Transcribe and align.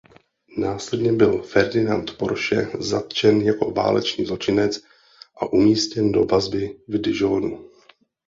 Následně 0.57 1.11
byl 1.13 1.41
Ferdinand 1.41 2.17
Porsche 2.17 2.71
zatčen 2.79 3.41
jako 3.41 3.71
válečný 3.71 4.25
zločinec 4.25 4.79
a 5.37 5.53
umístěn 5.53 6.11
do 6.11 6.25
vazby 6.25 6.77
v 6.87 6.97
Dijonu. 6.97 7.69